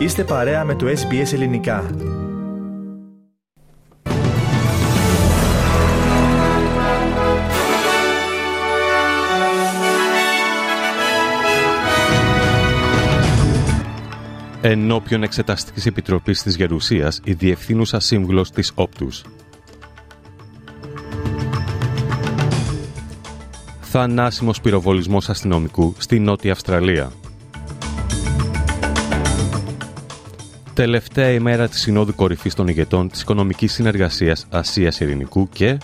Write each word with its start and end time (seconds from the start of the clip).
Είστε 0.00 0.24
παρέα 0.24 0.64
με 0.64 0.74
το 0.74 0.86
SBS 0.86 1.32
Ελληνικά. 1.32 1.90
Ενώπιον 14.60 15.22
Εξεταστικής 15.22 15.86
Επιτροπής 15.86 16.42
της 16.42 16.56
Γερουσίας, 16.56 17.20
η 17.24 17.32
Διευθύνουσα 17.32 18.00
Σύμβουλος 18.00 18.50
της 18.50 18.72
Όπτους. 18.74 19.24
Θανάσιμος 23.80 24.60
πυροβολισμός 24.60 25.28
αστυνομικού 25.28 25.94
στη 25.98 26.18
Νότια 26.18 26.52
Αυστραλία. 26.52 27.12
Τελευταία 30.80 31.30
ημέρα 31.30 31.68
της 31.68 31.80
Συνόδου 31.80 32.14
Κορυφής 32.14 32.54
των 32.54 32.68
ηγετών 32.68 33.08
της 33.08 33.20
Οικονομικής 33.20 33.72
Συνεργασίας 33.72 34.46
Ασίας 34.50 35.00
Ειρηνικού 35.00 35.48
και 35.48 35.78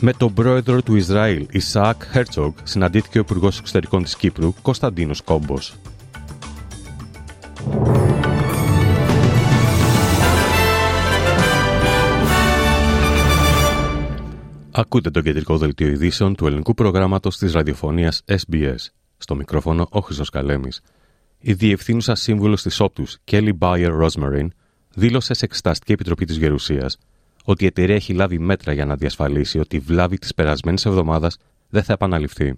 Με 0.00 0.12
τον 0.12 0.34
πρόεδρο 0.34 0.82
του 0.82 0.96
Ισραήλ, 0.96 1.46
Ισαάκ 1.50 2.02
Χέρτσογκ, 2.12 2.52
συναντήθηκε 2.62 3.18
ο 3.18 3.20
Υπουργός 3.20 3.58
Εξωτερικών 3.58 4.02
της 4.02 4.16
Κύπρου, 4.16 4.54
Κωνσταντίνος 4.62 5.22
Κόμπος. 5.22 5.76
Ακούτε 14.70 15.10
το 15.10 15.20
κεντρικό 15.20 15.58
δελτίο 15.58 15.88
ειδήσεων 15.88 16.34
του 16.34 16.46
ελληνικού 16.46 16.74
προγράμματος 16.74 17.38
της 17.38 17.52
ραδιοφωνίας 17.52 18.22
SBS. 18.26 18.76
Στο 19.16 19.34
μικρόφωνο 19.34 19.86
ο 19.90 20.00
Χρυσός 20.00 20.30
Καλέμης. 20.30 20.80
Η 21.44 21.52
διευθύνουσα 21.52 22.14
σύμβουλος 22.14 22.62
της 22.62 22.80
Όπτους, 22.80 23.16
Kelly 23.30 23.50
Bayer 23.58 23.90
Rosemary, 24.02 24.46
δήλωσε 24.94 25.34
σε 25.34 25.44
Εξεταστική 25.44 25.92
Επιτροπή 25.92 26.24
της 26.24 26.36
Γερουσίας 26.36 26.98
ότι 27.44 27.64
η 27.64 27.66
εταιρεία 27.66 27.94
έχει 27.94 28.12
λάβει 28.12 28.38
μέτρα 28.38 28.72
για 28.72 28.84
να 28.84 28.96
διασφαλίσει 28.96 29.58
ότι 29.58 29.76
η 29.76 29.78
βλάβη 29.78 30.18
της 30.18 30.34
περασμένης 30.34 30.86
εβδομάδας 30.86 31.36
δεν 31.68 31.82
θα 31.82 31.92
επαναληφθεί. 31.92 32.54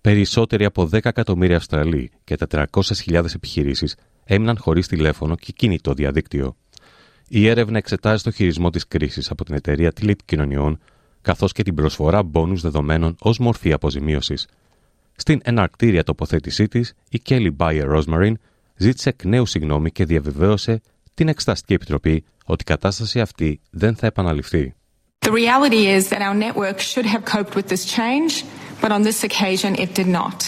Περισσότεροι 0.00 0.64
από 0.64 0.88
10 0.92 1.04
εκατομμύρια 1.04 1.56
Αυστραλοί 1.56 2.10
και 2.24 2.36
400.000 2.48 3.34
επιχειρήσεις 3.34 3.94
έμειναν 4.24 4.58
χωρίς 4.58 4.86
τηλέφωνο 4.86 5.34
και 5.34 5.52
κινητό 5.52 5.92
διαδίκτυο. 5.92 6.56
Η 7.28 7.48
έρευνα 7.48 7.78
εξετάζει 7.78 8.22
το 8.22 8.30
χειρισμό 8.30 8.70
της 8.70 8.88
κρίσης 8.88 9.30
από 9.30 9.44
την 9.44 9.54
εταιρεία 9.54 9.92
τηλεπικοινωνιών, 9.92 10.78
καθώς 11.22 11.52
και 11.52 11.62
την 11.62 11.74
προσφορά 11.74 12.22
μπόνου 12.22 12.56
δεδομένων 12.56 13.16
ως 13.20 13.38
μορφή 13.38 13.72
αποζημίωσης. 13.72 14.46
Στην 15.20 15.40
εναρκτήρια 15.44 16.04
τοποθέτησή 16.04 16.68
τη, 16.68 16.80
η 17.10 17.22
Kelly 17.28 17.50
Bayer 17.56 17.96
Rosemary 17.96 18.32
ζήτησε 18.76 19.08
εκ 19.08 19.24
νέου 19.24 19.46
συγγνώμη 19.46 19.90
και 19.90 20.04
διαβεβαίωσε 20.04 20.80
την 21.14 21.28
Εξεταστική 21.28 21.72
Επιτροπή 21.72 22.24
ότι 22.44 22.62
η 22.62 22.64
κατάσταση 22.64 23.20
αυτή 23.20 23.60
δεν 23.70 23.96
θα 23.96 24.06
επαναληφθεί. 24.06 24.74
The 25.26 25.32
reality 25.32 25.82
is 25.96 26.08
that 26.10 26.22
our 26.22 26.36
network 26.46 26.78
should 26.80 27.06
have 27.14 27.24
coped 27.34 27.54
with 27.56 27.68
this 27.68 27.84
change, 27.96 28.32
but 28.82 28.90
on 28.96 29.02
this 29.02 29.24
occasion 29.28 29.74
it 29.84 29.90
did 30.00 30.10
not. 30.20 30.38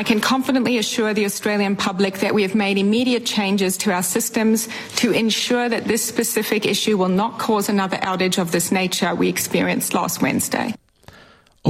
I 0.00 0.02
can 0.10 0.20
confidently 0.34 0.74
assure 0.82 1.12
the 1.12 1.26
Australian 1.30 1.74
public 1.88 2.14
that 2.24 2.32
we 2.36 2.42
have 2.46 2.56
made 2.66 2.76
immediate 2.86 3.26
changes 3.38 3.72
to 3.82 3.88
our 3.96 4.06
systems 4.16 4.58
to 5.02 5.06
ensure 5.24 5.66
that 5.74 5.84
this 5.92 6.02
specific 6.12 6.62
issue 6.74 6.96
will 7.00 7.14
not 7.22 7.32
cause 7.46 7.66
another 7.68 7.98
outage 8.10 8.38
of 8.42 8.48
this 8.56 8.68
nature 8.80 9.10
we 9.14 9.28
experienced 9.36 9.90
last 10.00 10.16
Wednesday. 10.26 10.68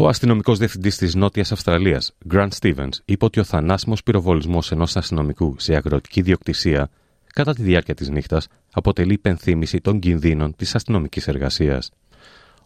Ο 0.01 0.09
αστυνομικός 0.09 0.59
διευθυντής 0.59 0.97
της 0.97 1.15
Νότιας 1.15 1.53
Αυστραλίας, 1.53 2.13
Grant 2.31 2.49
Stevens, 2.61 2.89
είπε 3.05 3.25
ότι 3.25 3.41
ο 3.41 3.45
θανάσιμος 3.45 4.03
πυροβολισμός 4.03 4.73
ενός 4.73 4.97
αστυνομικού 4.97 5.55
σε 5.59 5.75
αγροτική 5.75 6.23
διοκτησία 6.23 6.91
κατά 7.27 7.55
τη 7.55 7.63
διάρκεια 7.63 7.95
της 7.95 8.09
νύχτας 8.09 8.49
αποτελεί 8.73 9.13
υπενθύμηση 9.13 9.81
των 9.81 9.99
κινδύνων 9.99 10.57
της 10.57 10.75
αστυνομικής 10.75 11.29
εργασίας. 11.29 11.91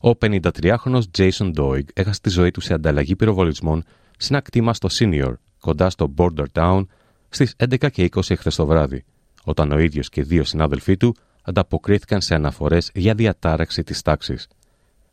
Ο 0.01 0.11
53χρονο 0.11 1.01
Jason 1.19 1.53
Doig 1.55 1.83
έχασε 1.95 2.21
τη 2.21 2.31
ζωή 2.31 2.51
του 2.51 2.61
σε 2.61 2.75
ανταλλαγή 2.75 3.17
πυροβολισμών 3.17 3.85
σε 4.17 4.29
ένα 4.33 4.41
κτήμα 4.41 4.75
στο 4.75 4.89
Senior, 4.93 5.33
κοντά 5.61 5.91
στο 5.91 6.15
Border 6.17 6.47
Town, 6.53 6.87
στις 7.29 7.55
11 7.57 7.91
και 7.91 8.09
20 8.15 8.21
χθε 8.23 8.51
το 8.57 8.67
βράδυ, 8.67 9.05
όταν 9.45 9.73
ο 9.73 9.79
ίδιος 9.79 10.09
και 10.09 10.23
δύο 10.23 10.45
συνάδελφοί 10.45 10.97
του 10.97 11.17
ανταποκρίθηκαν 11.43 12.21
σε 12.21 12.35
αναφορές 12.35 12.91
για 12.95 13.15
διατάραξη 13.15 13.83
της 13.83 14.03
τάξης. 14.03 14.49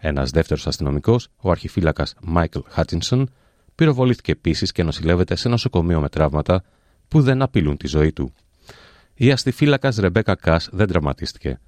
Ένας 0.02 0.30
δεύτερος 0.30 0.68
αστυνομικός, 0.68 1.28
ο 1.42 1.52
αρχιφύλακας 1.52 2.16
Michael 2.36 2.62
Hutchinson, 2.76 3.24
πυροβολήθηκε 3.76 4.32
επίσης 4.32 4.72
και 4.72 4.84
νοσηλεύεται 4.84 5.36
σε 5.36 5.50
νοσοκομείο 5.50 6.00
με 6.00 6.10
τραύματα 6.10 6.64
που 7.08 7.22
δεν 7.22 7.42
απειλούν 7.42 7.78
τη 7.78 7.88
ζωή 7.88 8.12
του. 8.12 8.34
Η 9.14 9.32
αστιφύλακα 9.32 9.94
Ρεμπέκα 10.00 10.36
Κάς 10.36 10.70
δεν 10.72 10.88
τραυματίστηκε. 10.88 11.60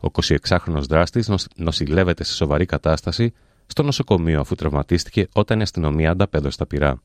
Ο 0.00 0.08
26χρονο 0.22 0.80
δράστης 0.88 1.30
νοσηλεύεται 1.56 2.24
σε 2.24 2.32
σοβαρή 2.34 2.66
κατάσταση 2.66 3.32
στο 3.66 3.82
νοσοκομείο 3.82 4.40
αφού 4.40 4.54
τραυματίστηκε 4.54 5.28
όταν 5.32 5.58
η 5.58 5.62
αστυνομία 5.62 6.10
ανταπέδωσε 6.10 6.56
τα 6.56 6.66
πυρά. 6.66 7.02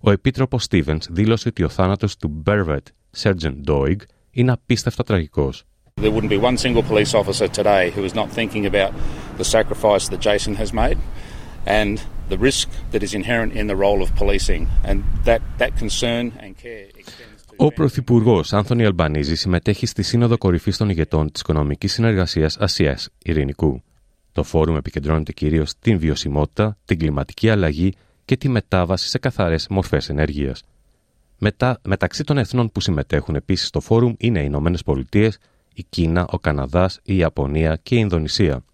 Ο 0.00 0.10
επίτροπος 0.10 0.66
Stevens 0.70 1.08
δήλωσε 1.10 1.48
ότι 1.48 1.62
ο 1.62 1.68
θάνατος 1.68 2.16
του 2.16 2.28
Μπέρβετ 2.28 2.86
Sergeant 3.16 3.56
Doig 3.66 3.96
είναι 4.30 4.52
απίστευτα 4.52 5.04
τραγικός. 5.04 5.64
There 5.96 6.10
wouldn't 6.10 6.30
be 6.30 6.38
one 6.50 6.56
single 6.58 6.82
police 6.82 7.14
officer 7.14 7.46
today 7.46 7.90
who 7.94 8.02
is 8.04 8.14
not 8.14 8.28
thinking 8.38 8.66
about 8.66 8.92
the 9.36 9.44
sacrifice 9.44 10.08
that 10.08 10.20
Jason 10.20 10.54
has 10.56 10.72
made 10.72 10.98
and 11.66 11.94
the 12.28 12.38
risk 12.38 12.68
that 12.92 13.02
is 13.02 13.14
inherent 13.14 13.52
in 13.60 13.66
the 13.68 13.76
role 13.76 14.00
of 14.02 14.08
policing. 14.16 14.62
And 14.84 15.04
that, 15.24 15.42
that 15.58 15.76
concern 15.76 16.32
and 16.40 16.56
care 16.56 16.88
extends 16.96 17.32
Ο 17.56 17.72
Πρωθυπουργός 17.72 18.52
Άνθονι 18.52 18.84
Αλμπανίζη 18.84 19.36
συμμετέχει 19.36 19.86
στη 19.86 20.02
Σύνοδο 20.02 20.38
Κορυφής 20.38 20.76
των 20.76 20.88
Ηγετών 20.88 21.32
της 21.32 21.40
Οικονομικής 21.40 21.92
Συνεργασίας 21.92 22.56
Ασίας 22.56 23.08
Ειρηνικού. 23.22 23.82
Το 24.32 24.42
φόρουμ 24.42 24.76
επικεντρώνεται 24.76 25.32
κυρίως 25.32 25.70
στην 25.70 25.98
βιωσιμότητα, 25.98 26.76
την 26.84 26.98
κλιματική 26.98 27.50
αλλαγή 27.50 27.92
και 28.24 28.36
τη 28.36 28.48
μετάβαση 28.48 29.08
σε 29.08 29.18
καθαρές 29.18 29.66
μορφές 29.70 30.08
ενέργειας. 30.08 30.62
Μετα... 31.38 31.80
Μεταξύ 31.84 32.24
των 32.24 32.38
εθνών 32.38 32.72
που 32.72 32.80
συμμετέχουν 32.80 33.34
επίσης 33.34 33.66
στο 33.66 33.80
φόρουμ 33.80 34.14
είναι 34.18 34.38
οι 34.38 34.44
Ηνωμένες 34.46 34.82
Πολιτείες, 34.82 35.38
η 35.74 35.84
Κίνα, 35.88 36.26
ο 36.30 36.38
Καναδάς, 36.38 37.00
η 37.02 37.16
Ιαπωνία 37.16 37.76
και 37.82 37.94
η 37.94 37.98
Ινδονησία. 38.00 38.64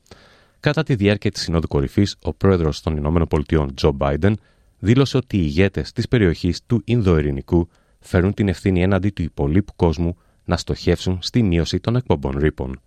Κατά 0.61 0.83
τη 0.83 0.95
διάρκεια 0.95 1.31
της 1.31 1.43
Συνόδου 1.43 1.69
Κορυφής, 1.69 2.17
ο 2.23 2.33
πρόεδρος 2.33 2.81
των 2.81 2.97
Ηνωμένων 2.97 3.29
Πολιτειών, 3.29 3.75
Τζο 3.75 3.93
Μπάιντεν, 3.93 4.39
δήλωσε 4.79 5.17
ότι 5.17 5.37
οι 5.37 5.43
ηγέτες 5.45 5.93
της 5.93 6.09
περιοχής 6.09 6.61
του 6.67 6.83
Ινδοειρηνικού 6.85 7.69
φέρουν 8.01 8.35
την 8.35 8.49
ευθύνη 8.49 8.83
έναντι 8.83 9.11
του 9.11 9.23
υπολείπου 9.23 9.73
κόσμου 9.77 10.17
να 10.45 10.57
στοχεύσουν 10.57 11.19
στη 11.23 11.43
μείωση 11.43 11.81
των 11.81 11.97
εκπομπών 11.97 12.39
ρήπων. 12.39 12.81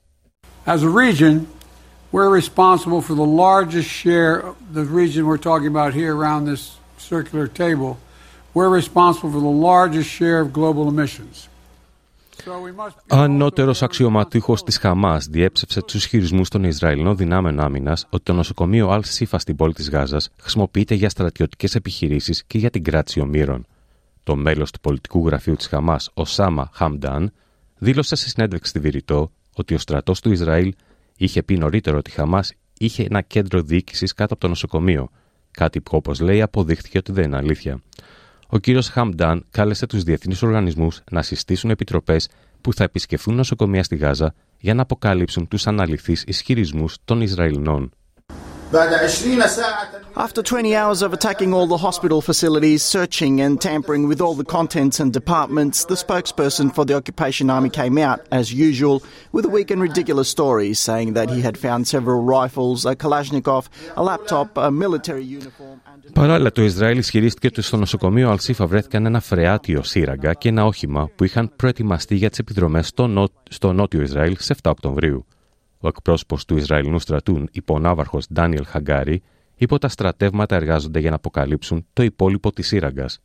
As 0.65 0.83
a 0.83 0.89
region, 0.89 1.47
we're 2.11 2.29
responsible 2.29 3.01
for 3.01 3.15
the 3.15 3.31
largest 3.45 3.89
share 4.01 4.35
of 4.47 4.55
the 4.73 4.85
region 4.99 5.25
we're 5.25 5.45
talking 5.49 5.69
about 5.75 5.93
here 5.93 6.15
around 6.15 6.45
this 6.45 6.61
circular 6.97 7.47
table. 7.47 7.91
We're 8.53 8.73
responsible 8.81 9.31
for 9.35 9.43
the 9.49 9.57
largest 9.71 10.09
share 10.09 10.39
of 10.43 10.47
global 10.59 10.85
emissions. 10.93 11.35
Ανώτερος 13.07 13.81
αξιωματούχος 13.83 14.63
της 14.63 14.77
Χαμάς 14.77 15.25
διέψευσε 15.25 15.81
τους 15.81 15.93
ισχυρισμού 15.93 16.41
των 16.49 16.63
Ισραηλινών 16.63 17.17
δυνάμεων 17.17 17.59
άμυνας 17.59 18.07
ότι 18.09 18.23
το 18.23 18.33
νοσοκομείο 18.33 18.89
Αλ 18.89 19.03
Σίφα 19.03 19.39
στην 19.39 19.55
πόλη 19.55 19.73
της 19.73 19.89
Γάζας 19.89 20.29
χρησιμοποιείται 20.39 20.95
για 20.95 21.09
στρατιωτικές 21.09 21.75
επιχειρήσεις 21.75 22.43
και 22.43 22.57
για 22.57 22.69
την 22.69 22.83
κράτηση 22.83 23.19
ομήρων. 23.19 23.65
Το 24.23 24.35
μέλος 24.35 24.71
του 24.71 24.79
πολιτικού 24.79 25.25
γραφείου 25.27 25.55
της 25.55 25.67
Χαμάς, 25.67 26.09
ο 26.13 26.25
Σάμα 26.25 26.69
Χαμντάν, 26.73 27.31
δήλωσε 27.77 28.15
σε 28.15 28.29
συνέντευξη 28.29 28.69
στη 28.69 28.79
Βηρητό 28.79 29.31
ότι 29.55 29.73
ο 29.73 29.77
στρατός 29.77 30.19
του 30.19 30.31
Ισραήλ 30.31 30.73
είχε 31.17 31.43
πει 31.43 31.57
νωρίτερα 31.57 31.97
ότι 31.97 32.09
η 32.09 32.13
Χαμάς 32.13 32.53
είχε 32.77 33.03
ένα 33.03 33.21
κέντρο 33.21 33.61
διοίκησης 33.61 34.13
κάτω 34.13 34.33
από 34.33 34.41
το 34.41 34.47
νοσοκομείο, 34.47 35.09
κάτι 35.51 35.81
που 35.81 35.97
όπως 35.97 36.19
λέει 36.19 36.41
αποδείχθηκε 36.41 36.97
ότι 36.97 37.11
δεν 37.11 37.23
είναι 37.23 37.37
αλήθεια. 37.37 37.81
Ο 38.53 38.57
κύριος 38.57 38.89
Χαμντάν 38.89 39.45
κάλεσε 39.51 39.85
τους 39.85 40.03
διεθνείς 40.03 40.41
οργανισμούς 40.43 41.01
να 41.11 41.21
συστήσουν 41.21 41.69
επιτροπές 41.69 42.29
που 42.61 42.73
θα 42.73 42.83
επισκεφθούν 42.83 43.35
νοσοκομεία 43.35 43.83
στη 43.83 43.95
Γάζα 43.95 44.33
για 44.57 44.73
να 44.73 44.81
αποκαλύψουν 44.81 45.47
τους 45.47 45.67
αναλυθείς 45.67 46.23
ισχυρισμούς 46.27 46.97
των 47.05 47.21
Ισραηλινών. 47.21 47.91
After 50.16 50.42
20 50.42 50.74
hours 50.74 51.00
of 51.00 51.12
attacking 51.12 51.54
all 51.54 51.68
the 51.68 51.76
hospital 51.76 52.20
facilities, 52.20 52.82
searching 52.82 53.40
and 53.40 53.60
tampering 53.60 54.08
with 54.08 54.20
all 54.20 54.34
the 54.34 54.44
contents 54.44 54.98
and 54.98 55.12
departments, 55.12 55.84
the 55.84 55.94
spokesperson 55.94 56.74
for 56.74 56.84
the 56.84 56.94
Occupation 56.94 57.48
Army 57.48 57.70
came 57.70 57.96
out, 57.96 58.26
as 58.32 58.52
usual, 58.52 59.04
with 59.30 59.44
a 59.44 59.48
weak 59.48 59.70
and 59.70 59.80
ridiculous 59.80 60.28
story, 60.28 60.74
saying 60.74 61.12
that 61.12 61.30
he 61.30 61.40
had 61.42 61.56
found 61.56 61.86
several 61.86 62.20
rifles, 62.22 62.84
a 62.84 62.96
Kalashnikov, 62.96 63.68
a 63.96 64.02
laptop, 64.02 64.58
a 64.58 64.70
military 64.70 65.22
uniform. 65.22 65.80
Παράλληλα, 66.12 66.52
το 66.52 66.62
Ισραήλ 66.62 66.98
ισχυρίστηκε 66.98 67.46
ότι 67.46 67.62
στο 67.62 67.76
νοσοκομείο 67.76 68.30
Αλσίφα 68.30 68.66
βρέθηκαν 68.66 69.06
ένα 69.06 69.20
φρεάτιο 69.20 69.82
σύραγγα 69.82 70.32
και 70.32 70.48
ένα 70.48 70.64
όχημα 70.64 71.10
που 71.16 71.24
είχαν 71.24 71.52
προετοιμαστεί 71.56 72.14
για 72.14 72.30
τι 72.30 72.36
επιδρομέ 72.40 72.82
στο, 72.82 73.06
νο... 73.06 73.28
στο 73.50 73.72
νότιο 73.72 74.02
Ισραήλ 74.02 74.36
σε 74.38 74.54
7 74.62 74.70
Οκτωβρίου. 74.70 75.26
Ο 75.81 75.87
εκπρόσωπος 75.87 76.45
του 76.45 76.57
Ισραηλινού 76.57 76.99
στρατού, 76.99 77.45
υπονάβαρχο 77.51 78.19
Ντάνιελ 78.33 78.65
Χαγκάρη, 78.65 79.21
είπε 79.55 79.73
ότι 79.73 79.81
τα 79.81 79.87
στρατεύματα 79.87 80.55
εργάζονται 80.55 80.99
για 80.99 81.09
να 81.09 81.15
αποκαλύψουν 81.15 81.85
το 81.93 82.03
υπόλοιπο 82.03 82.51
της 82.51 82.67
σύραγγας. 82.67 83.21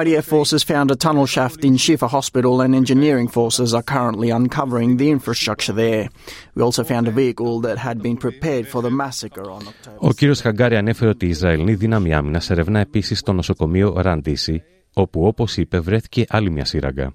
IDF 0.00 0.26
forces 0.34 0.62
found 0.72 0.90
a 0.90 0.96
tunnel 0.96 1.26
shaft 1.26 1.64
in 1.64 1.76
Shifa 1.76 2.08
Hospital 2.16 2.60
and 2.64 2.74
engineering 2.74 3.28
forces 3.28 3.72
are 3.78 3.86
currently 3.94 4.30
uncovering 4.30 4.96
the 4.96 5.08
infrastructure 5.16 5.72
there. 5.72 6.08
We 6.54 6.62
also 6.62 6.82
found 6.92 7.06
a 7.06 7.14
vehicle 7.22 7.60
that 7.66 7.78
had 7.78 8.02
been 8.06 8.16
prepared 8.26 8.66
for 8.72 8.80
the 8.82 8.90
massacre 8.90 9.48
on 9.56 9.62
October. 9.72 9.96
Ο 9.98 10.12
κύριος 10.12 10.40
Χαγκάρη 10.40 10.76
ανέφερε 10.76 11.10
ότι 11.10 11.26
η 11.26 11.28
Ισραηλινή 11.28 11.74
δύναμη 11.74 12.14
άμυνας 12.14 12.50
ερευνά 12.50 12.80
επίσης 12.80 13.22
το 13.22 13.32
νοσοκομείο 13.32 13.94
Ραντίση, 13.96 14.62
όπου 14.92 15.26
όπως 15.26 15.56
είπε 15.56 15.80
βρέθηκε 15.80 16.24
άλλη 16.28 16.50
μια 16.50 16.64
σύραγγα. 16.64 17.12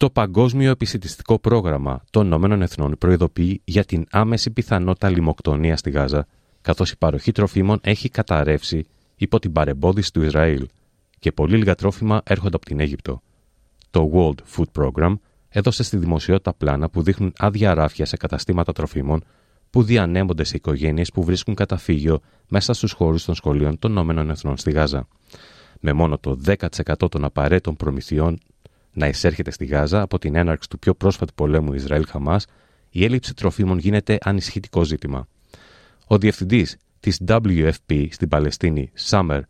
Το 0.00 0.10
Παγκόσμιο 0.10 0.70
Επισητιστικό 0.70 1.38
Πρόγραμμα 1.38 2.04
των 2.10 2.26
Ηνωμένων 2.26 2.62
Εθνών 2.62 2.98
προειδοποιεί 2.98 3.60
για 3.64 3.84
την 3.84 4.06
άμεση 4.10 4.50
πιθανότητα 4.50 5.08
λιμοκτονία 5.08 5.76
στη 5.76 5.90
Γάζα, 5.90 6.26
καθώς 6.60 6.90
η 6.90 6.96
παροχή 6.98 7.32
τροφίμων 7.32 7.78
έχει 7.82 8.08
καταρρεύσει 8.08 8.86
υπό 9.16 9.38
την 9.38 9.52
παρεμπόδιση 9.52 10.12
του 10.12 10.22
Ισραήλ 10.22 10.66
και 11.18 11.32
πολύ 11.32 11.56
λίγα 11.56 11.74
τρόφιμα 11.74 12.20
έρχονται 12.24 12.56
από 12.56 12.64
την 12.64 12.80
Αίγυπτο. 12.80 13.22
Το 13.90 14.10
World 14.14 14.56
Food 14.56 14.82
Program 14.82 15.14
έδωσε 15.48 15.82
στη 15.82 15.96
δημοσιότητα 15.96 16.52
πλάνα 16.52 16.90
που 16.90 17.02
δείχνουν 17.02 17.32
άδεια 17.38 17.74
ράφια 17.74 18.04
σε 18.04 18.16
καταστήματα 18.16 18.72
τροφίμων 18.72 19.24
που 19.70 19.82
διανέμονται 19.82 20.44
σε 20.44 20.56
οικογένειες 20.56 21.10
που 21.10 21.24
βρίσκουν 21.24 21.54
καταφύγιο 21.54 22.20
μέσα 22.48 22.72
στους 22.72 22.92
χώρους 22.92 23.24
των 23.24 23.34
σχολείων 23.34 23.78
των 23.78 23.90
Ηνωμένων 23.90 24.30
Εθνών 24.30 24.56
στη 24.56 24.70
Γάζα. 24.70 25.08
Με 25.80 25.92
μόνο 25.92 26.18
το 26.18 26.40
10% 26.46 27.10
των 27.10 27.24
απαραίτητων 27.24 27.76
προμηθειών 27.76 28.38
να 28.92 29.08
εισέρχεται 29.08 29.50
στη 29.50 29.64
Γάζα 29.64 30.00
από 30.00 30.18
την 30.18 30.36
έναρξη 30.36 30.68
του 30.68 30.78
πιο 30.78 30.94
πρόσφατου 30.94 31.34
πολέμου 31.34 31.72
Ισραήλ-Χαμάς, 31.72 32.46
η 32.90 33.04
έλλειψη 33.04 33.34
τροφίμων 33.34 33.78
γίνεται 33.78 34.18
ανησυχητικό 34.22 34.84
ζήτημα. 34.84 35.26
Ο 36.06 36.18
διευθυντής 36.18 36.76
της 37.00 37.20
WFP 37.26 38.06
στην 38.10 38.28
Παλαιστίνη, 38.28 38.90
Summer 39.10 39.40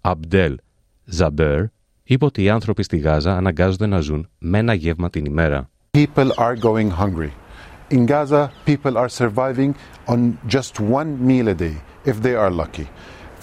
Abdel 0.00 0.54
Zaber, 1.18 1.64
είπε 2.02 2.24
ότι 2.24 2.42
οι 2.42 2.48
άνθρωποι 2.48 2.82
στη 2.82 2.96
Γάζα 2.96 3.36
αναγκάζονται 3.36 3.86
να 3.86 4.00
ζουν 4.00 4.28
με 4.38 4.58
ένα 4.58 4.74
γεύμα 4.74 5.10
την 5.10 5.24
ημέρα. 5.24 5.70
People 5.90 6.30
are 6.36 6.56
going 6.56 6.90
hungry. 6.90 7.30
In 7.90 8.04
Gaza, 8.06 8.50
people 8.64 8.96
are 8.96 9.08
surviving 9.08 9.74
on 10.06 10.38
just 10.48 10.80
one 10.80 11.10
meal 11.28 11.48
a 11.48 11.54
day, 11.54 11.76
if 12.04 12.20
they 12.22 12.34
are 12.34 12.50
lucky. 12.50 12.86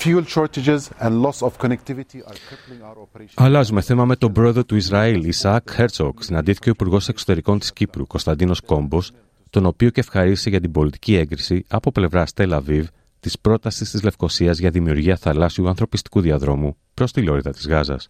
Fuel 0.03 0.25
shortages 0.25 0.81
and 1.00 1.13
loss 1.25 1.39
of 1.47 1.51
connectivity 1.63 2.19
are 2.29 2.38
crippling 2.47 2.81
our 2.81 2.97
operations. 3.05 3.33
Αλλάζουμε 3.35 3.81
θέμα 3.81 4.05
με 4.05 4.15
τον 4.15 4.31
πρόεδρο 4.31 4.65
του 4.65 4.75
Ισραήλ, 4.75 5.23
Ισαάκ 5.23 5.71
Χέρτσοκ. 5.71 6.23
Συναντήθηκε 6.23 6.69
ο 6.69 6.71
Υπουργός 6.71 7.07
Εξωτερικών 7.07 7.59
της 7.59 7.73
Κύπρου, 7.73 8.07
Κωνσταντίνος 8.07 8.61
Κόμπος, 8.61 9.11
τον 9.50 9.65
οποίο 9.65 9.89
και 9.89 10.00
ευχαρίστησε 10.00 10.50
για 10.50 10.61
την 10.61 10.71
πολιτική 10.71 11.15
έγκριση 11.15 11.65
από 11.67 11.91
πλευράς 11.91 12.33
Τελαβίβ 12.33 12.88
της 13.19 13.39
πρότασης 13.39 13.91
της 13.91 14.03
Λευκοσίας 14.03 14.57
για 14.59 14.69
δημιουργία 14.69 15.17
θαλάσσιου 15.17 15.67
ανθρωπιστικού 15.67 16.21
διαδρόμου 16.21 16.77
προς 16.94 17.11
τη 17.11 17.21
Λόριδα 17.21 17.51
της 17.51 17.67
Γάζας. 17.67 18.09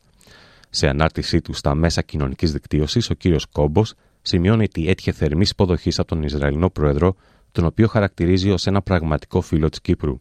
Σε 0.70 0.88
ανάρτησή 0.88 1.42
του 1.42 1.54
στα 1.54 1.76
μέσα 1.76 2.02
κοινωνικής 2.02 2.52
δικτύωσης, 2.52 3.10
ο 3.10 3.14
κύριος 3.14 3.46
Κόμπος 3.46 3.94
σημειώνει 4.22 4.64
ότι 4.64 4.90
έτυχε 4.90 5.12
θερμή 5.12 5.46
υποδοχής 5.50 6.00
από 6.00 6.08
τον 6.08 6.24
Ισραηλινό 6.24 6.70
πρόεδρο, 6.70 7.16
τον 7.52 7.66
οποίο 7.66 7.88
χαρακτηρίζει 7.88 8.52
ως 8.52 8.68
ένα 8.68 8.82
πραγματικό 8.82 9.42
φίλο 9.42 9.70
της 9.70 9.82
Κύπρου. 9.82 10.20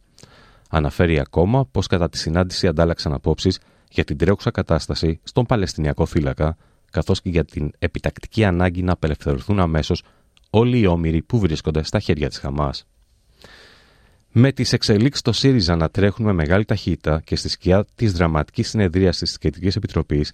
Αναφέρει 0.75 1.19
ακόμα 1.19 1.65
πως 1.65 1.87
κατά 1.87 2.09
τη 2.09 2.17
συνάντηση 2.17 2.67
αντάλλαξαν 2.67 3.13
απόψεις 3.13 3.59
για 3.89 4.03
την 4.03 4.17
τρέχουσα 4.17 4.51
κατάσταση 4.51 5.19
στον 5.23 5.45
Παλαιστινιακό 5.45 6.05
φύλακα, 6.05 6.57
καθώς 6.91 7.21
και 7.21 7.29
για 7.29 7.45
την 7.45 7.71
επιτακτική 7.79 8.43
ανάγκη 8.43 8.83
να 8.83 8.91
απελευθερωθούν 8.91 9.59
αμέσως 9.59 10.03
όλοι 10.49 10.79
οι 10.79 10.85
όμοιροι 10.85 11.21
που 11.21 11.39
βρίσκονται 11.39 11.83
στα 11.83 11.99
χέρια 11.99 12.27
της 12.27 12.37
Χαμάς. 12.37 12.87
Με 14.31 14.51
τις 14.51 14.73
εξελίξεις 14.73 15.19
στο 15.19 15.31
ΣΥΡΙΖΑ 15.31 15.75
να 15.75 15.89
τρέχουν 15.89 16.25
με 16.25 16.33
μεγάλη 16.33 16.65
ταχύτητα 16.65 17.21
και 17.23 17.35
στη 17.35 17.49
σκιά 17.49 17.85
της 17.95 18.11
δραματικής 18.13 18.69
συνεδρίαση 18.69 19.23
της 19.23 19.37
Κεντρικής 19.37 19.75
Επιτροπής, 19.75 20.31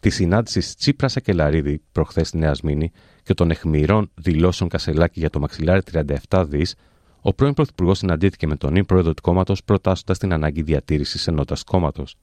τη 0.00 0.10
συνάντηση 0.10 0.76
Τσίπρας 0.76 1.16
Ακελαρίδη 1.16 1.82
προχθές 1.92 2.28
στη 2.28 2.38
Νέα 2.38 2.54
Σμήνη 2.54 2.92
και 3.22 3.34
των 3.34 3.50
εχμηρών 3.50 4.10
δηλώσεων 4.14 4.68
Κασελάκη 4.68 5.20
για 5.20 5.30
το 5.30 5.40
μαξιλάρι 5.40 5.82
37 6.28 6.44
δις, 6.48 6.74
ο 7.20 7.32
πρώην 7.32 7.54
Πρωθυπουργός 7.54 7.98
συναντήθηκε 7.98 8.46
με 8.46 8.56
τον 8.56 8.72
νυν 8.72 8.86
πρόεδρο 8.86 9.14
του 9.14 9.22
κόμματος, 9.22 9.64
προτάσσοντας 9.64 10.18
την 10.18 10.32
ανάγκη 10.32 10.62
διατήρησης 10.62 11.26
ενότητας 11.26 11.64
του 11.64 11.70
κόμματος. 11.70 12.16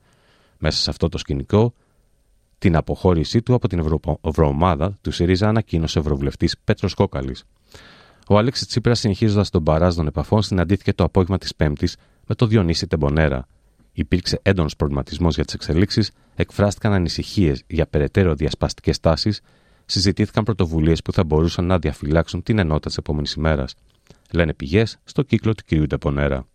Μέσα 0.57 0.79
σε 0.81 0.89
αυτό 0.89 1.09
το 1.09 1.17
σκηνικό, 1.17 1.73
την 2.57 2.75
αποχώρησή 2.75 3.41
του 3.41 3.53
από 3.53 3.67
την 3.67 3.99
Ευρωομάδα 4.21 4.97
του 5.01 5.11
ΣΥΡΙΖΑ 5.11 5.47
ανακοίνωσε 5.47 5.97
ο 5.97 6.01
Ευρωβουλευτής 6.01 6.55
Πέτρος 6.63 6.93
Κόκαλης. 6.93 7.43
Ο 8.27 8.37
Άλεξη 8.37 8.65
Τσίπρας, 8.65 8.99
συνεχίζοντας 8.99 9.49
τον 9.49 9.63
παράζ 9.63 9.95
των 9.95 10.07
επαφών, 10.07 10.41
συναντήθηκε 10.41 10.93
το 10.93 11.03
απόγευμα 11.03 11.37
της 11.37 11.55
Πέμπτης 11.55 11.97
με 12.27 12.35
το 12.35 12.45
Διονύση 12.45 12.87
Τεμπονέρα. 12.87 13.47
Υπήρξε 13.91 14.39
έντονος 14.41 14.75
προβληματισμός 14.75 15.35
για 15.35 15.45
τις 15.45 15.53
εξελίξεις, 15.53 16.11
εκφράστηκαν 16.35 16.93
ανησυχίες 16.93 17.63
για 17.67 17.85
περαιτέρω 17.85 18.35
διασπαστικές 18.35 18.99
τάσεις, 18.99 19.41
συζητήθηκαν 19.85 20.43
πρωτοβουλίες 20.43 21.01
που 21.01 21.11
θα 21.11 21.23
μπορούσαν 21.23 21.65
να 21.65 21.79
διαφυλάξουν 21.79 22.43
την 22.43 22.59
ενότητα 22.59 22.87
της 22.87 22.97
επόμενης 22.97 23.33
ημέρας. 23.33 23.75
Λένε 24.31 24.53
πηγές 24.53 24.97
στο 25.03 25.21
κύκλο 25.21 25.53
του 25.55 25.63
κ. 25.65 25.87
Τεμπονέρα. 25.87 26.47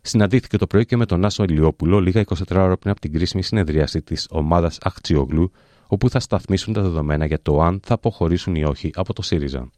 Συναντήθηκε 0.00 0.56
το 0.56 0.66
πρωί 0.66 0.84
και 0.84 0.96
με 0.96 1.06
τον 1.06 1.24
Άσο 1.24 1.42
Ηλιόπουλο 1.42 2.00
λίγα 2.00 2.24
24 2.26 2.34
ώρα 2.50 2.76
πριν 2.76 2.90
από 2.90 3.00
την 3.00 3.12
κρίσιμη 3.12 3.42
συνεδρίαση 3.42 4.02
της 4.02 4.26
ομάδας 4.30 4.78
Αχτσιόγλου, 4.82 5.52
όπου 5.86 6.10
θα 6.10 6.20
σταθμίσουν 6.20 6.72
τα 6.72 6.82
δεδομένα 6.82 7.26
για 7.26 7.42
το 7.42 7.60
αν 7.60 7.80
θα 7.84 7.94
αποχωρήσουν 7.94 8.54
ή 8.54 8.64
όχι 8.64 8.90
από 8.94 9.12
το 9.12 9.22
ΣΥΡΙΖΑ. 9.22 9.70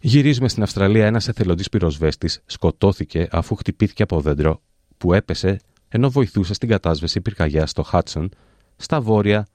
Γυρίζουμε 0.00 0.48
στην 0.48 0.62
Αυστραλία. 0.62 1.06
Ένας 1.06 1.28
εθελοντής 1.28 1.68
πυροσβέστης 1.68 2.42
σκοτώθηκε 2.46 3.28
αφού 3.30 3.54
χτυπήθηκε 3.54 4.02
από 4.02 4.20
δέντρο 4.20 4.60
που 4.98 5.12
έπεσε 5.12 5.60
ενώ 5.88 6.10
βοηθούσε 6.10 6.54
στην 6.54 6.68
κατάσβεση 6.68 7.20
πυρκαγιάς 7.20 7.70
στο 7.70 7.82
Χάτσον, 7.82 8.30
στα 8.76 9.00
βόρεια 9.00 9.46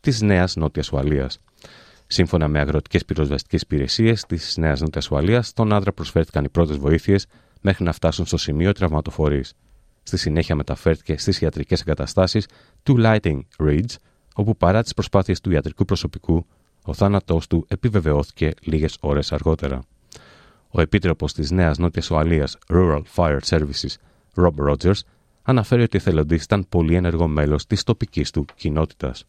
της 0.00 0.20
Νέας 0.20 0.56
Νότιας 0.56 0.92
Ουαλίας. 0.92 1.38
Σύμφωνα 2.14 2.48
με 2.48 2.60
αγροτικές 2.60 3.04
πυροσβεστικές 3.04 3.62
υπηρεσίες 3.62 4.24
της 4.26 4.56
Νέας 4.56 4.80
Νότιας 4.80 5.10
Ουαλίας, 5.10 5.46
στον 5.46 5.72
άντρα 5.72 5.92
προσφέρθηκαν 5.92 6.44
οι 6.44 6.48
πρώτες 6.48 6.76
βοήθειες 6.76 7.26
μέχρι 7.60 7.84
να 7.84 7.92
φτάσουν 7.92 8.26
στο 8.26 8.36
σημείο 8.36 8.72
τραυματοφορή. 8.72 9.44
Στη 10.02 10.16
συνέχεια 10.16 10.54
μεταφέρθηκε 10.54 11.18
στις 11.18 11.40
ιατρικές 11.40 11.80
εγκαταστάσεις 11.80 12.46
του 12.82 12.96
Lighting 12.98 13.40
Ridge, 13.58 13.94
όπου 14.34 14.56
παρά 14.56 14.82
τις 14.82 14.94
προσπάθειες 14.94 15.40
του 15.40 15.50
ιατρικού 15.50 15.84
προσωπικού 15.84 16.46
ο 16.84 16.92
θάνατός 16.92 17.46
του 17.46 17.64
επιβεβαιώθηκε 17.68 18.52
λίγες 18.60 18.96
ώρες 19.00 19.32
αργότερα. 19.32 19.82
Ο 20.70 20.80
επίτροπος 20.80 21.32
της 21.32 21.50
Νέας 21.50 21.78
Νότιας 21.78 22.10
Ουαλίας 22.10 22.58
Rural 22.68 23.02
Fire 23.14 23.40
Services, 23.48 23.94
Rob 24.34 24.54
Rogers, 24.68 24.98
αναφέρει 25.42 25.82
ότι 25.82 25.96
ο 25.96 26.00
εθελοντή 26.02 26.34
ήταν 26.34 26.66
πολύ 26.68 26.94
ενεργό 26.94 27.26
μέλος 27.28 27.66
της 27.66 27.82
τοπικής 27.82 28.30
του 28.30 28.44
κοινότητας. 28.54 29.24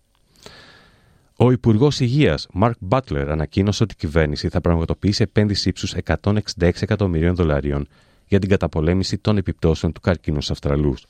Ο 1.38 1.52
Υπουργός 1.52 2.00
Υγείας, 2.00 2.48
Mark 2.62 2.72
Butler, 2.90 3.26
ανακοίνωσε 3.30 3.84
ότι 3.84 3.94
η 3.94 3.98
κυβέρνηση 3.98 4.50
θα 4.50 4.62
πραγματοποιήσει 4.62 5.24
επένδυση 5.24 5.70
ύψους 5.70 5.94
166 5.94 6.82
εκατομμυρίων 6.82 7.36
δολαρίων 7.36 7.88
για 8.28 8.40
την 8.40 8.50
καταπολέμηση 8.50 9.18
των 9.18 9.38
επιπτώσεων 9.38 9.92
του 9.92 10.02
καρκίνου 10.02 10.36
στους 10.36 10.52
Αυστραλούς. 10.52 11.06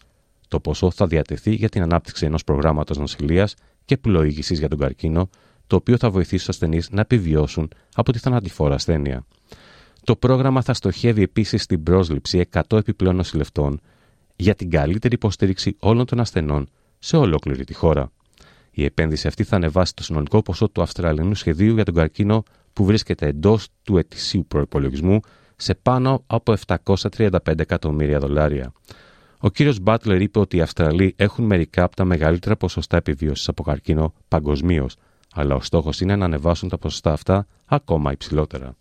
Το 0.48 0.60
ποσό 0.60 0.92
θα 0.92 1.08
διατεθεί 1.08 1.54
για 1.54 1.70
την 1.70 1.82
ανάπτυξη 1.82 2.26
ενός 2.26 2.44
προγράμματος 2.44 2.98
νοσηλείας 2.98 3.56
και 3.86 3.98
πλοήγηση 3.98 4.54
για 4.54 4.70
τον 4.70 4.78
καρκίνο, 4.78 5.30
το 5.68 5.76
οποίο 5.76 5.98
θα 5.98 6.10
βοηθήσει 6.10 6.46
του 6.46 6.52
ασθενείς 6.52 6.90
να 6.90 7.02
επιβιώσουν 7.02 7.72
από 7.96 8.12
τη 8.12 8.20
θανατηφόρα 8.20 8.76
ασθένεια. 8.76 9.26
Το 10.04 10.16
πρόγραμμα 10.16 10.62
θα 10.62 10.74
στοχεύει 10.74 11.22
επίσης 11.22 11.64
στην 11.64 11.84
πρόσληψη 11.84 12.50
100 12.52 12.62
επιπλέον 12.78 13.16
νοσηλευτών 13.16 13.80
για 14.36 14.56
την 14.56 14.70
καλύτερη 14.70 15.14
υποστήριξη 15.16 15.76
όλων 15.80 16.06
των 16.06 16.20
ασθενών 16.20 16.70
σε 17.00 17.18
ολόκληρη 17.18 17.64
τη 17.64 17.74
χώρα. 17.74 18.12
Η 18.78 18.84
επένδυση 18.84 19.28
αυτή 19.28 19.44
θα 19.44 19.56
ανεβάσει 19.56 19.94
το 19.96 20.04
συνολικό 20.04 20.42
ποσό 20.42 20.70
του 20.70 20.82
Αυστραλινού 20.82 21.36
σχεδίου 21.36 21.74
για 21.74 21.84
τον 21.84 21.94
καρκίνο 21.94 22.44
που 22.74 22.86
βρίσκεται 22.86 23.28
εντός 23.28 23.68
του 23.84 23.98
ετησίου 23.98 24.46
προπολογισμού 24.48 25.20
σε 25.56 25.76
πάνω 25.76 26.24
από 26.28 26.54
735 26.68 27.60
εκατομμύρια 27.60 28.20
δολάρια. 28.20 28.72
Ο 29.40 29.50
κύριος 29.50 29.80
Μπάτλερ 29.80 30.22
είπε 30.22 30.40
ότι 30.40 30.58
οι 30.58 30.62
Αυστραλοί 30.62 31.14
έχουν 31.18 31.46
μερικά 31.46 31.84
από 31.84 31.96
τα 31.96 32.06
μεγαλύτερα 32.06 32.56
ποσοστά 32.56 32.98
επιβίωσης 32.98 33.48
από 33.48 33.64
καρκίνο 33.64 34.14
παγκοσμίως, 34.28 34.96
αλλά 35.34 35.56
ο 35.56 35.62
στόχος 35.62 36.02
είναι 36.02 36.16
να 36.16 36.26
ανεβάσουν 36.26 36.70
τα 36.70 36.78
ποσοστά 36.78 37.12
αυτά 37.12 37.48
ακόμα 37.66 38.12
υψηλότερα. 38.12 38.76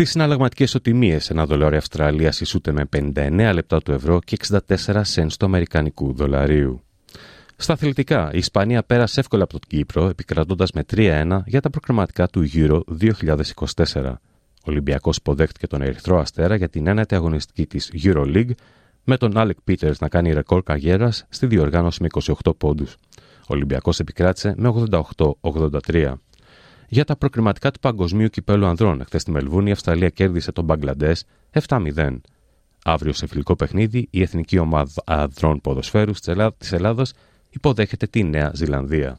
Στις 0.00 0.12
συναλλαγματικές 0.12 0.74
οτιμίες, 0.74 1.30
ένα 1.30 1.46
δολάριο 1.46 1.78
Αυστραλίας 1.78 2.40
ισούται 2.40 2.72
με 2.72 2.84
59 2.96 3.50
λεπτά 3.54 3.80
του 3.82 3.92
ευρώ 3.92 4.20
και 4.24 4.36
64 4.48 5.00
σεν 5.00 5.28
του 5.28 5.46
Αμερικανικού 5.46 6.12
δολαρίου. 6.12 6.82
Στα 7.56 7.72
αθλητικά, 7.72 8.30
η 8.32 8.38
Ισπανία 8.38 8.82
πέρασε 8.82 9.20
εύκολα 9.20 9.42
από 9.42 9.52
τον 9.52 9.60
Κύπρο, 9.66 10.08
επικρατώντας 10.08 10.72
με 10.72 10.84
3-1 10.92 11.42
για 11.46 11.60
τα 11.60 11.70
προκριματικά 11.70 12.28
του 12.28 12.48
Euro 12.54 12.80
2024. 13.00 14.20
Ο 14.52 14.70
Ολυμπιακός 14.70 15.16
υποδέχτηκε 15.16 15.66
τον 15.66 15.82
Ερυθρό 15.82 16.18
Αστέρα 16.18 16.56
για 16.56 16.68
την 16.68 16.86
ένατη 16.86 17.14
αγωνιστική 17.14 17.66
της 17.66 17.92
EuroLeague, 18.02 18.52
με 19.04 19.16
τον 19.16 19.38
Άλεκ 19.38 19.56
Πίτερς 19.64 19.98
να 19.98 20.08
κάνει 20.08 20.32
ρεκόρ 20.32 20.62
καριέρας 20.62 21.26
στη 21.28 21.46
διοργάνωση 21.46 22.02
με 22.02 22.08
28 22.44 22.56
πόντους. 22.58 22.96
Ο 23.40 23.54
Ολυμπιακός 23.54 24.00
επικράτησε 24.00 24.54
με 24.56 24.68
88-83. 25.42 26.20
Για 26.92 27.04
τα 27.04 27.16
προκριματικά 27.16 27.70
του 27.70 27.78
Παγκοσμίου 27.78 28.28
Κυπέλου 28.28 28.66
Ανδρών, 28.66 29.04
χθε 29.04 29.18
στη 29.18 29.30
Μελβούνη, 29.30 29.68
η 29.68 29.72
Αυστραλία 29.72 30.08
κέρδισε 30.08 30.52
τον 30.52 30.64
Μπαγκλαντές 30.64 31.24
7-0. 31.66 32.20
Αύριο 32.84 33.12
σε 33.12 33.26
φιλικό 33.26 33.56
παιχνίδι, 33.56 34.08
η 34.10 34.22
Εθνική 34.22 34.58
Ομάδα 34.58 34.90
Ανδρών 35.04 35.60
Ποδοσφαίρου 35.60 36.12
της 36.58 36.72
Ελλάδα 36.72 37.06
υποδέχεται 37.50 38.06
τη 38.06 38.22
Νέα 38.22 38.50
Ζηλανδία. 38.54 39.18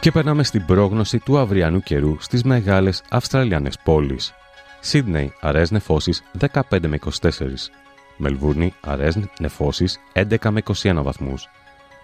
Και 0.00 0.10
περνάμε 0.12 0.44
στην 0.44 0.64
πρόγνωση 0.64 1.18
του 1.18 1.38
αυριανού 1.38 1.80
καιρού 1.80 2.16
στις 2.20 2.42
μεγάλες 2.42 3.02
Αυστραλιανές 3.10 3.78
πόλεις. 3.84 4.32
Σίδνεϊ, 4.80 5.32
αραιές 5.40 5.70
νεφώσεις 5.70 6.22
15 6.38 6.86
με 6.86 6.98
24. 7.20 7.70
Μελβούρνη, 8.16 8.74
αραιές 8.80 9.18
νεφώσεις 9.38 10.00
11 10.12 10.50
με 10.50 10.62
21 10.82 11.02
βαθμούς. 11.02 11.48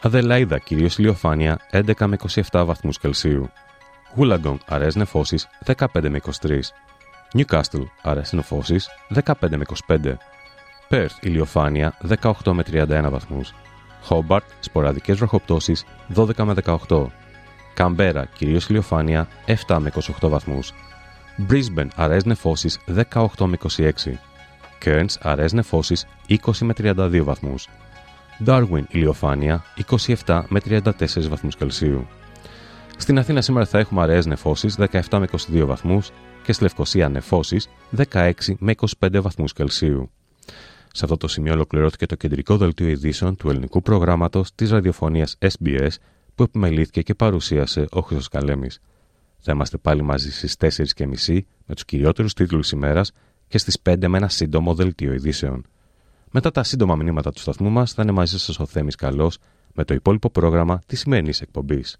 Αδελαίδα, 0.02 0.59
κυρίως 0.59 0.99
ηλιοφάνεια 0.99 1.59
11 1.71 2.07
με 2.07 2.17
27 2.50 2.64
βαθμούς 2.64 2.99
Κελσίου. 2.99 3.50
Γούλαγκον, 4.14 4.61
αραιές 4.69 4.95
νεφώσεις 4.95 5.49
15 5.64 6.09
με 6.09 6.17
23. 6.17 6.73
Νιουκάστλ, 7.35 7.83
αραιές 8.02 8.33
νεφώσεις 8.33 8.88
15 9.09 9.57
με 9.57 9.64
25. 9.87 10.17
Πέρθ, 10.88 11.17
ηλιοφάνεια 11.21 11.97
18 12.23 12.52
με 12.52 12.62
31 12.62 13.11
βαθμούς. 13.11 13.55
Χόμπαρτ, 14.02 14.45
σποραδικές 14.61 15.17
βροχοπτώσεις 15.17 15.85
12 16.14 16.45
με 16.45 16.52
18. 16.52 17.11
Καμπέρα, 17.75 18.25
κυρίως 18.25 18.69
ηλιοφάνεια 18.69 19.29
7 19.47 19.79
με 19.79 19.90
28 20.21 20.29
βαθμούς. 20.29 20.73
Brisbane, 21.50 21.88
αραιές 21.97 22.25
νεφώσεις 22.25 22.79
18 22.87 23.47
με 23.47 23.57
26. 23.57 24.19
Cairns, 24.85 25.15
αραιές 25.21 25.53
νεφώσεις 25.53 26.07
20 26.29 26.37
με 26.61 26.73
32 26.73 27.21
βαθμούς. 27.25 27.69
Darwin, 28.47 28.83
ηλιοφάνεια 28.89 29.65
27 30.25 30.43
με 30.49 30.61
34 30.61 31.29
βαθμούς 31.29 31.57
Κελσίου. 31.57 32.07
Στην 32.97 33.19
Αθήνα 33.19 33.41
σήμερα 33.41 33.67
θα 33.67 33.79
έχουμε 33.79 34.03
αραιές 34.03 34.27
νεφώσεις 34.27 34.77
17 34.79 35.19
με 35.19 35.27
22 35.53 35.65
βαθμούς 35.67 36.11
και 36.43 36.53
στη 36.53 36.63
Λευκοσία 36.63 37.09
νεφώσεις 37.09 37.69
16 38.13 38.33
με 38.59 38.75
25 39.01 39.21
βαθμούς 39.21 39.53
Κελσίου. 39.53 40.11
Σε 40.93 41.05
αυτό 41.05 41.17
το 41.17 41.29
σημείο 41.29 41.53
ολοκληρώθηκε 41.53 42.07
το 42.07 42.15
κεντρικό 42.15 42.57
δελτίο 42.57 42.89
ειδήσεων 42.89 43.37
του 43.37 43.51
ελληνικού 43.51 43.83
προγράμματος 43.83 44.55
της 44.55 44.71
ραδιοφωνίας 44.71 45.39
SBS 45.41 45.91
που 46.35 46.43
επιμελήθηκε 46.43 47.03
και 47.03 47.15
παρουσίασε 47.15 47.87
ο 47.91 48.01
Χρυσός 48.01 48.29
Καλέμης. 48.29 48.81
Θα 49.39 49.53
είμαστε 49.53 49.77
πάλι 49.77 50.03
μαζί 50.03 50.33
στις 50.33 50.57
4.30 50.97 51.41
με 51.67 51.75
τους 51.75 51.85
κυριότερους 51.85 52.35
τίτλους 52.35 52.71
ημέρας 52.71 53.13
και 53.50 53.59
στις 53.59 53.78
5 53.83 54.07
με 54.09 54.16
ένα 54.16 54.28
σύντομο 54.28 54.75
δελτίο 54.75 55.12
ειδήσεων. 55.12 55.66
Μετά 56.30 56.50
τα 56.50 56.62
σύντομα 56.62 56.97
μηνύματα 56.97 57.33
του 57.33 57.40
σταθμού 57.40 57.71
μας 57.71 57.92
θα 57.92 58.02
είναι 58.02 58.12
μαζί 58.12 58.38
σας 58.38 58.59
ο 58.59 58.66
Θέμης 58.66 58.95
Καλός 58.95 59.38
με 59.75 59.85
το 59.85 59.95
υπόλοιπο 59.95 60.30
πρόγραμμα 60.30 60.80
της 60.87 61.00
σημερινής 61.00 61.40
εκπομπής. 61.40 61.97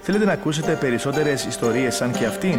Θέλετε 0.00 0.24
να 0.24 0.32
ακούσετε 0.32 0.76
περισσότερες 0.80 1.44
ιστορίες 1.44 1.94
σαν 1.94 2.12
και 2.12 2.26
αυτήν; 2.26 2.58